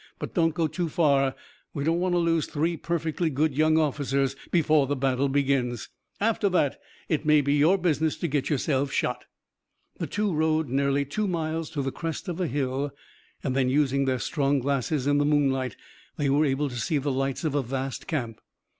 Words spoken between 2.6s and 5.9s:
perfectly good young officers before the battle begins.